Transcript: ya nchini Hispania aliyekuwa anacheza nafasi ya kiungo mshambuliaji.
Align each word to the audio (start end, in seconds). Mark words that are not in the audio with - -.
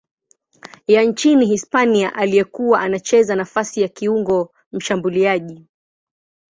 ya 0.87 1.01
nchini 1.03 1.45
Hispania 1.45 2.13
aliyekuwa 2.15 2.79
anacheza 2.79 3.35
nafasi 3.35 3.81
ya 3.81 3.87
kiungo 3.87 4.53
mshambuliaji. 4.71 5.65